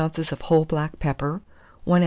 [0.03, 1.41] of whole black pepper,
[1.83, 1.99] 1 oz.